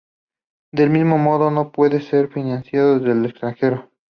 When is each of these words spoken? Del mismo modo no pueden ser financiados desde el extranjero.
Del 0.73 0.89
mismo 0.89 1.19
modo 1.19 1.51
no 1.51 1.71
pueden 1.71 2.01
ser 2.01 2.27
financiados 2.29 3.01
desde 3.03 3.19
el 3.19 3.25
extranjero. 3.27 3.91